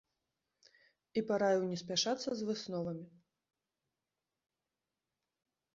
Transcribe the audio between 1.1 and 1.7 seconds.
І параіў